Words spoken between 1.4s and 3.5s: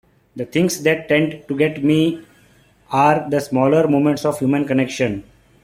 to get me are the